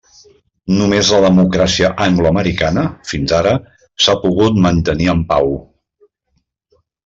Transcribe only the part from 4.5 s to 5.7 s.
mantenir en pau.